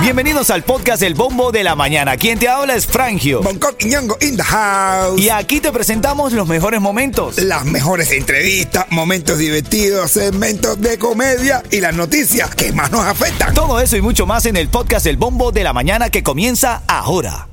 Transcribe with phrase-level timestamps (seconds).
[0.00, 2.16] Bienvenidos al podcast El Bombo de la Mañana.
[2.16, 3.42] Quien te habla es Frangio.
[3.42, 5.20] Bangkok y Ñongo in the house.
[5.20, 7.38] Y aquí te presentamos los mejores momentos.
[7.38, 13.52] Las mejores entrevistas, momentos divertidos, segmentos de comedia y las noticias que más nos afectan.
[13.52, 16.82] Todo eso y mucho más en el podcast El Bombo de la Mañana que comienza
[16.86, 17.48] ahora.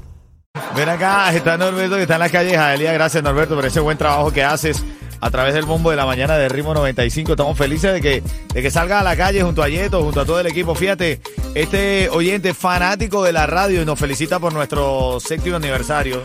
[0.75, 2.93] Ven acá, está Norberto que está en la calle Jaelía.
[2.93, 4.83] Gracias Norberto por ese buen trabajo que haces
[5.23, 7.31] a través del bombo de la mañana de Ritmo 95.
[7.31, 8.21] Estamos felices de que,
[8.53, 10.75] de que salga a la calle junto a Yeto, junto a todo el equipo.
[10.75, 11.21] Fíjate,
[11.55, 16.21] este oyente fanático de la radio y nos felicita por nuestro séptimo aniversario.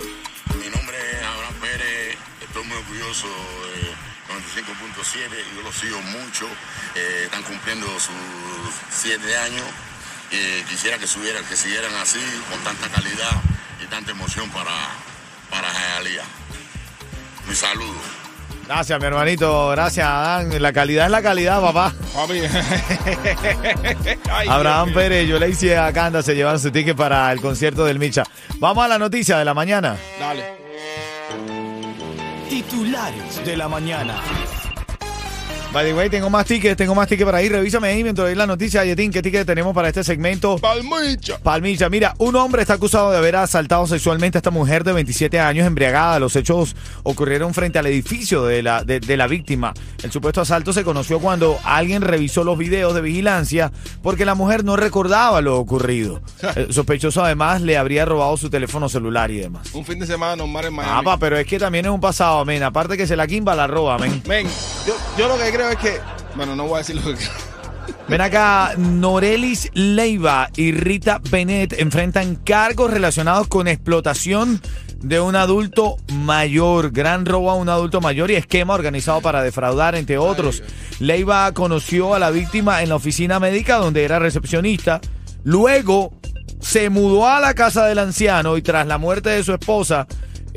[0.51, 3.87] Mi nombre es Abraham Pérez, estoy muy orgulloso de
[4.34, 6.47] 95.7, yo lo sigo mucho,
[6.97, 8.12] eh, están cumpliendo sus
[8.91, 9.65] siete años,
[10.33, 12.19] y quisiera que, subieran, que siguieran así,
[12.51, 13.42] con tanta calidad
[13.80, 14.75] y tanta emoción para,
[15.51, 16.25] para Hialeah.
[17.48, 18.27] Mi saludo.
[18.68, 19.70] Gracias, mi hermanito.
[19.70, 20.60] Gracias, Adán.
[20.60, 21.90] La calidad es la calidad, papá.
[22.14, 22.40] Papi.
[24.30, 24.92] Ay, Abraham.
[24.92, 28.25] Pérez, yo le hice a Canda, se llevan su ticket para el concierto del Micha.
[28.58, 29.97] Vamos a la noticia de la mañana.
[30.20, 30.44] Dale.
[32.50, 34.16] Titulares de la mañana.
[35.70, 37.52] By the way, tengo más tickets, tengo más tickets para ir.
[37.52, 40.56] Revísame ahí mientras doy la noticia, Yetín, qué tickets tenemos para este segmento.
[40.56, 41.38] Palmicha.
[41.42, 45.38] Palmilla, mira, un hombre está acusado de haber asaltado sexualmente a esta mujer de 27
[45.38, 46.19] años embriagada.
[46.20, 49.75] Los hechos ocurrieron frente al edificio de la, de, de la víctima.
[50.02, 53.70] El supuesto asalto se conoció cuando alguien revisó los videos de vigilancia
[54.03, 56.22] porque la mujer no recordaba lo ocurrido.
[56.56, 59.69] El sospechoso además le habría robado su teléfono celular y demás.
[59.75, 61.05] Un fin de semana normal en Ah, Miami.
[61.05, 62.62] pa, pero es que también es un pasado, men.
[62.62, 64.22] Aparte que se la quimba, la roba, men.
[64.27, 64.47] Men,
[64.86, 66.01] yo, yo lo que creo es que.
[66.37, 67.31] Bueno, no voy a decir lo que creo.
[68.06, 74.62] Ven acá, Norelis Leiva y Rita Bennett enfrentan cargos relacionados con explotación
[75.03, 79.95] de un adulto mayor, gran robo a un adulto mayor y esquema organizado para defraudar,
[79.95, 80.62] entre otros.
[81.00, 85.00] Leiva conoció a la víctima en la oficina médica donde era recepcionista.
[85.45, 86.12] Luego
[86.61, 90.06] se mudó a la casa del anciano y tras la muerte de su esposa,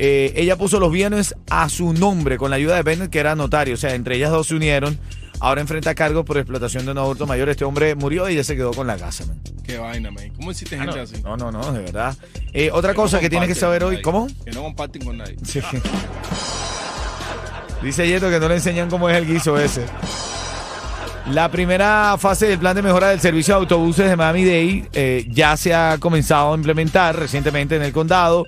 [0.04, 3.36] eh, ella puso los bienes a su nombre con la ayuda de Bennett, que era
[3.36, 3.74] notario.
[3.74, 4.98] O sea, entre ellas dos se unieron.
[5.38, 7.48] Ahora enfrenta cargos por explotación de un adulto mayor.
[7.48, 9.24] Este hombre murió y ella se quedó con la casa.
[9.26, 9.40] man.
[9.64, 10.30] Qué vaina, man.
[10.34, 11.22] ¿Cómo hiciste Ah, gente no, así?
[11.22, 12.16] no, no, no, de verdad.
[12.52, 14.02] Eh, otra Que cosa no que tienes que saber hoy.
[14.02, 14.26] ¿Cómo?
[14.44, 15.36] Que no comparten con nadie.
[15.44, 15.60] Sí.
[17.82, 19.84] Dice Yeto que no le enseñan cómo es el guiso ese.
[21.30, 25.56] La primera fase del plan de mejora del servicio de autobuses de Miami-Dade eh, ya
[25.56, 28.44] se ha comenzado a implementar recientemente en el condado.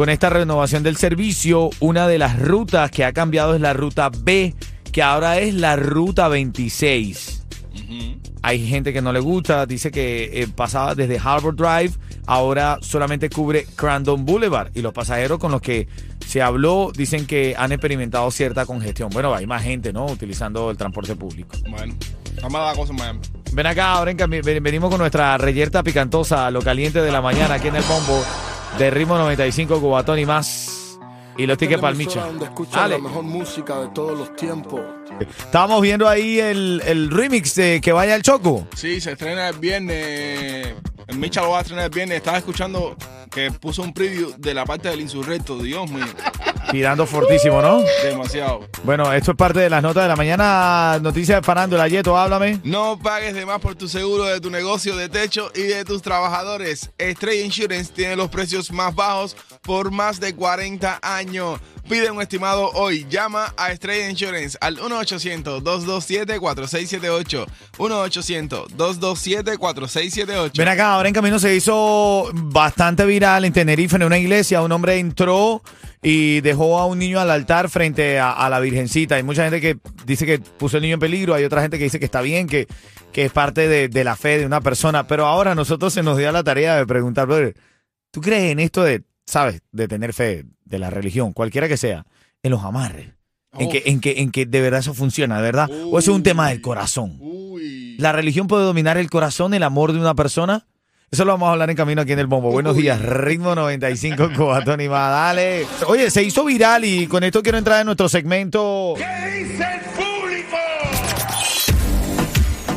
[0.00, 4.08] Con esta renovación del servicio, una de las rutas que ha cambiado es la ruta
[4.08, 4.54] B,
[4.92, 7.44] que ahora es la ruta 26.
[7.74, 8.18] Ujú.
[8.40, 13.28] Hay gente que no le gusta, dice que eh, pasaba desde Harbor Drive, ahora solamente
[13.28, 14.70] cubre Crandon Boulevard.
[14.74, 15.86] Y los pasajeros con los que
[16.26, 19.10] se habló dicen que han experimentado cierta congestión.
[19.10, 20.06] Bueno, hay más gente, ¿no?
[20.06, 21.58] Utilizando el transporte público.
[21.68, 21.94] Bueno,
[22.40, 23.20] la cosa en Miami.
[23.52, 24.16] Ven acá, ahora en
[24.62, 28.24] venimos con nuestra reyerta picantosa, lo caliente de la mañana aquí en el bombo
[28.78, 30.76] de Ritmo 95, Cubatón y más.
[31.36, 32.26] Y los tickets para el Micha.
[32.26, 32.96] donde escuchas Dale.
[32.98, 34.80] la mejor música de todos los tiempos.
[35.20, 38.66] Estábamos viendo ahí el, el remix de Que Vaya el Choco.
[38.74, 40.74] Sí, se estrena el viernes.
[41.06, 42.18] El Micha lo va a estrenar el viernes.
[42.18, 42.94] Estaba escuchando
[43.30, 45.58] que puso un preview de la parte del insurrecto.
[45.62, 46.04] Dios mío,
[46.70, 47.82] Tirando fortísimo, ¿no?
[48.02, 48.60] demasiado.
[48.84, 50.98] Bueno, esto es parte de las notas de la mañana.
[51.00, 51.88] Noticias de farándula.
[51.88, 52.60] Yeto, háblame.
[52.64, 56.02] No pagues de más por tu seguro de tu negocio de techo y de tus
[56.02, 56.90] trabajadores.
[56.98, 61.60] Estrella Insurance tiene los precios más bajos por más de 40 años.
[61.90, 63.04] Pide un estimado hoy.
[63.10, 67.46] Llama a Estrella Insurance al 1-800-227-4678.
[67.78, 70.56] 1-800-227-4678.
[70.56, 74.62] Ven acá, ahora en camino se hizo bastante viral en Tenerife, en una iglesia.
[74.62, 75.64] Un hombre entró
[76.00, 79.16] y dejó a un niño al altar frente a, la Virgencita.
[79.16, 81.34] Hay mucha gente que dice que puso el niño en peligro.
[81.34, 82.68] Hay otra gente que dice que está bien, que,
[83.12, 85.08] que es parte de, la fe de una persona.
[85.08, 87.26] Pero ahora a nosotros se nos dio la tarea de preguntar,
[88.12, 92.04] ¿tú crees en esto de, sabes, de tener fe, de la religión, cualquiera que sea,
[92.42, 93.14] en los amarres?
[93.58, 95.68] En, que, en, que, en que de verdad eso funciona, ¿de verdad?
[95.70, 97.16] ¿O eso es un tema del corazón?
[97.20, 97.96] Uy.
[97.98, 100.66] ¿La religión puede dominar el corazón, el amor de una persona?
[101.10, 102.52] Eso lo vamos a hablar en camino aquí en el Bombo.
[102.52, 105.10] Buenos días, Ritmo 95, Cobatón y más.
[105.10, 105.66] Dale.
[105.88, 108.94] Oye, se hizo viral y con esto quiero entrar en nuestro segmento.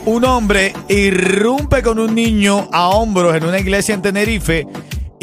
[0.05, 4.67] Un hombre irrumpe con un niño a hombros en una iglesia en Tenerife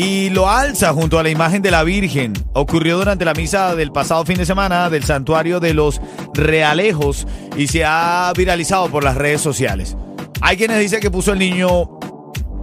[0.03, 2.33] y lo alza junto a la imagen de la Virgen.
[2.55, 6.01] Ocurrió durante la misa del pasado fin de semana del santuario de los
[6.33, 9.99] Realejos y se ha viralizado por las redes sociales.
[10.41, 11.99] Hay quienes dicen que puso el niño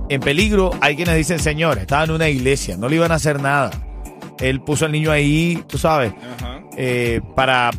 [0.09, 3.39] en peligro, hay quienes dicen, señor, estaba en una iglesia, no le iban a hacer
[3.39, 3.69] nada.
[4.39, 6.13] Él puso al niño ahí, tú sabes,
[6.75, 7.69] eh, para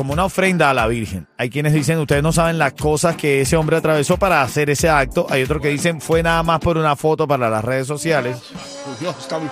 [0.00, 1.26] como una ofrenda a la Virgen.
[1.36, 4.88] Hay quienes dicen, ustedes no saben las cosas que ese hombre atravesó para hacer ese
[4.88, 5.26] acto.
[5.28, 8.38] Hay otros que dicen, fue nada más por una foto para las redes sociales.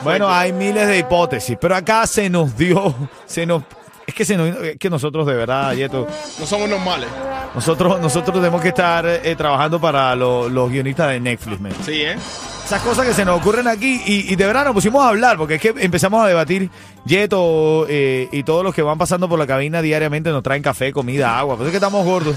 [0.02, 2.94] Bueno, hay miles de hipótesis, pero acá se nos dio,
[3.26, 3.62] se nos...
[4.06, 6.06] Es que, se nos, es que nosotros de verdad, Yeto,
[6.40, 7.10] no somos normales.
[7.54, 11.72] Nosotros, nosotros tenemos que estar eh, trabajando para lo- los guionistas de Netflix, man.
[11.84, 12.16] Sí, ¿eh?
[12.64, 15.38] Esas cosas que se nos ocurren aquí y, y de verdad nos pusimos a hablar
[15.38, 16.70] porque es que empezamos a debatir.
[17.06, 20.92] Yeto eh, y todos los que van pasando por la cabina diariamente nos traen café,
[20.92, 21.56] comida, agua.
[21.56, 22.36] Pues es que estamos gordos.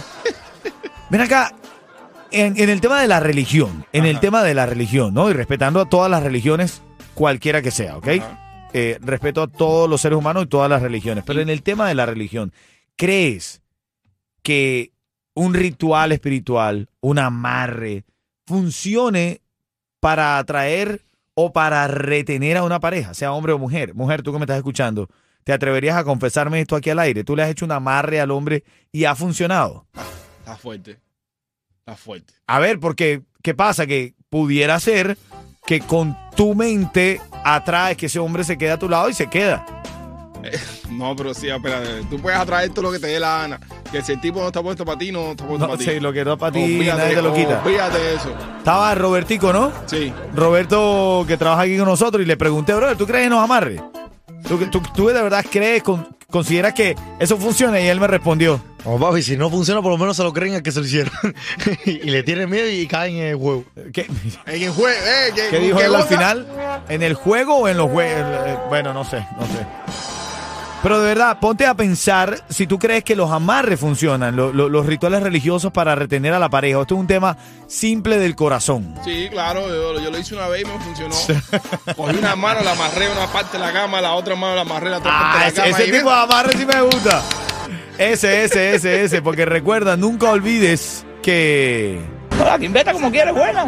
[1.09, 1.53] Ven acá,
[2.31, 5.29] en, en el tema de la religión, en el tema de la religión, ¿no?
[5.29, 6.81] Y respetando a todas las religiones,
[7.13, 8.07] cualquiera que sea, ¿ok?
[8.73, 11.25] Eh, respeto a todos los seres humanos y todas las religiones.
[11.27, 12.53] Pero en el tema de la religión,
[12.95, 13.61] ¿crees
[14.43, 14.93] que
[15.33, 18.03] un ritual espiritual, un amarre,
[18.45, 19.41] funcione
[19.99, 21.01] para atraer
[21.33, 23.93] o para retener a una pareja, sea hombre o mujer.
[23.93, 25.09] Mujer, tú que me estás escuchando,
[25.43, 27.23] ¿te atreverías a confesarme esto aquí al aire?
[27.23, 29.85] Tú le has hecho un amarre al hombre y ha funcionado.
[30.39, 30.99] Está fuerte.
[31.79, 32.33] Está fuerte.
[32.47, 33.87] A ver, porque ¿qué pasa?
[33.87, 35.17] Que pudiera ser
[35.65, 39.27] que con tu mente atraes que ese hombre se quede a tu lado y se
[39.27, 39.80] queda.
[40.91, 42.03] No, pero sí, espérate.
[42.09, 43.59] Tú puedes atraer todo lo que te dé la gana.
[43.91, 45.85] Que si el tipo no está puesto para ti, no está puesto No para ti.
[45.85, 47.61] sé, lo que no para ti, nadie te lo quita.
[47.63, 48.33] De eso.
[48.57, 49.71] Estaba Robertico, ¿no?
[49.85, 50.11] Sí.
[50.35, 53.81] Roberto que trabaja aquí con nosotros y le pregunté, brother, ¿tú crees en los amarres?
[54.47, 57.79] ¿Tú, tú, tú de verdad crees, con- consideras que eso funciona?
[57.79, 60.55] Y él me respondió, Oh, papi, si no funciona, por lo menos se lo creen
[60.55, 61.13] al que se lo hicieron.
[61.85, 63.63] y le tienen miedo y caen en el juego.
[63.93, 64.07] ¿qué,
[64.47, 66.47] En el juego, eh, que, qué dijo él al final?
[66.89, 68.25] ¿En el juego o en los juegos?
[68.69, 69.67] Bueno, no sé, no sé.
[70.83, 74.67] Pero de verdad, ponte a pensar si tú crees que los amarres funcionan, lo- lo-
[74.67, 76.81] los rituales religiosos para retener a la pareja.
[76.81, 77.37] Esto es un tema
[77.67, 78.95] simple del corazón.
[79.05, 81.15] Sí, claro, yo, yo lo hice una vez y me funcionó.
[81.95, 84.61] Cogí una mano, la amarré a una parte de la cama, la otra mano la
[84.61, 85.77] amarré a la otra Ah, parte de ese, la cama.
[85.77, 87.21] ese y tipo de amarre sí me gusta.
[87.99, 89.21] Ese, ese, ese, ese.
[89.21, 91.99] Porque recuerda, nunca olvides que.
[92.41, 93.67] Hola, Quimbeta, como quieres, buena.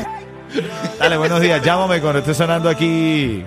[0.97, 1.61] Dale, buenos días.
[1.63, 3.43] Llámame cuando esté sonando aquí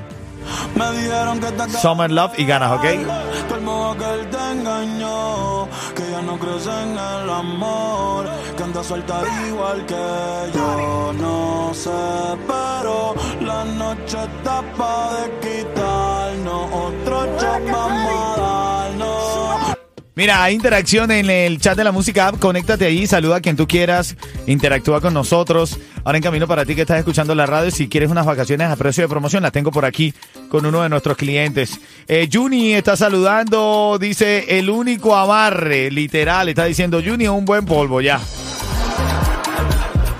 [0.75, 2.83] Me dijeron que te Summer Love y ganas, ¿ok?
[2.83, 8.27] que el modo que él te engañó, que ya no crees en el amor,
[8.57, 11.91] que anda suelta igual que yo, no sé,
[12.47, 18.66] pero la noche está pa' de quitarnos, otro shot vamos a darnos.
[20.17, 22.39] Mira, hay interacción en el chat de la música app.
[22.39, 24.17] Conéctate ahí, saluda a quien tú quieras,
[24.47, 25.79] interactúa con nosotros.
[26.05, 28.77] Ahora en camino para ti que estás escuchando la radio, si quieres unas vacaciones a
[28.77, 30.15] precio de promoción, las tengo por aquí
[30.49, 31.79] con uno de nuestros clientes.
[32.09, 38.01] Eh, Juni está saludando, dice el único amarre, literal, está diciendo Juni, un buen polvo,
[38.01, 38.19] ya.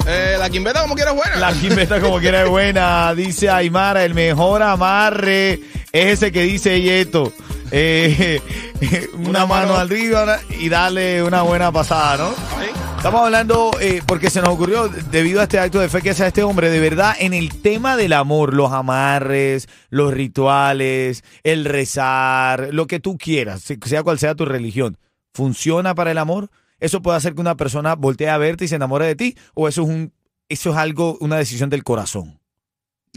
[0.07, 1.37] Eh, la quimbeta como quieres buena.
[1.37, 5.55] La quimbeta como quiera es buena, dice Aymara, el mejor amarre
[5.91, 7.33] es ese que dice Yeto.
[7.71, 8.41] Eh,
[9.15, 9.77] una, Una mano, mano.
[9.77, 12.31] arriba y darle una buena pasada, ¿no?
[12.31, 12.71] Sí.
[12.97, 16.27] Estamos hablando eh, porque se nos ocurrió, debido a este acto de fe que hace
[16.27, 22.69] este hombre, de verdad, en el tema del amor, los amarres, los rituales, el rezar,
[22.73, 24.97] lo que tú quieras, se- sea cual sea tu religión,
[25.35, 26.51] ¿funciona para el amor?
[26.81, 29.37] ¿Eso puede hacer que una persona voltee a verte y se enamore de ti?
[29.55, 30.13] ¿O eso es un
[30.49, 32.39] eso es algo, una decisión del corazón?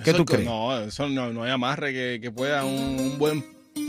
[0.04, 0.46] ¿Qué Eso tú crees?
[0.46, 3.44] No, eso no, no hay amarre que, que pueda un, un buen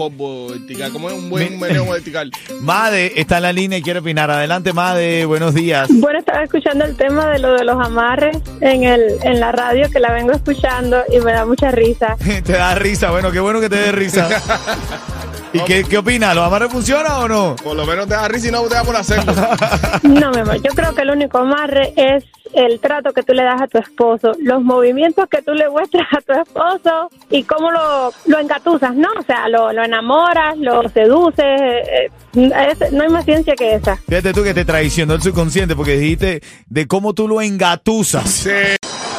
[0.09, 0.93] polvo vertical.
[0.93, 2.31] como es un buen meneo vertical?
[2.61, 4.31] Made está en la línea y quiere opinar.
[4.31, 5.89] Adelante, Made, buenos días.
[5.93, 9.91] Bueno, estaba escuchando el tema de lo de los amarres en el en la radio
[9.91, 12.17] que la vengo escuchando y me da mucha risa.
[12.45, 14.29] te da risa, bueno, qué bueno que te dé risa.
[15.53, 16.35] ¿Y qué, qué opinas?
[16.35, 17.57] ¿Los amarres funcionan o no?
[17.57, 19.33] Por lo menos te da risa y no te da por hacerlo.
[20.03, 23.43] No, mi amor, yo creo que el único amarre es el trato que tú le
[23.43, 27.71] das a tu esposo, los movimientos que tú le muestras a tu esposo y cómo
[27.71, 29.09] lo, lo engatusas, ¿no?
[29.19, 33.75] O sea, lo, lo enamoras, lo seduces, eh, eh, es- no hay más ciencia que
[33.75, 33.97] esa.
[34.09, 38.29] Fíjate tú que te traicionó el subconsciente porque dijiste de cómo tú lo engatusas.
[38.31, 38.51] Sí.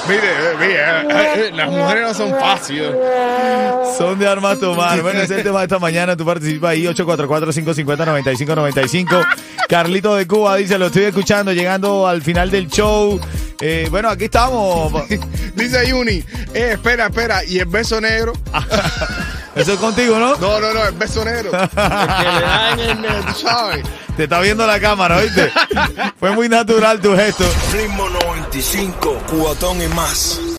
[0.07, 2.91] Mire, eh, mire, eh, eh, las mujeres no son fáciles.
[3.97, 5.01] Son de armas tomar.
[5.01, 6.15] Bueno, ese es el tema de esta mañana.
[6.17, 9.25] Tú participas ahí, 844-550-9595.
[9.69, 13.19] Carlito de Cuba dice, lo estoy escuchando, llegando al final del show.
[13.61, 14.91] Eh, bueno, aquí estamos.
[15.55, 18.33] Dice Yuni, eh, espera, espera, ¿y el beso negro?
[19.55, 20.35] Eso es contigo, ¿no?
[20.37, 21.51] No, no, no, el beso negro.
[21.61, 23.83] El que le da en el, tú sabes.
[24.21, 25.51] Te está viendo la cámara, ¿oíste?
[26.19, 27.43] Fue muy natural tu gesto.
[27.73, 30.39] Ritmo 95, cubatón y más.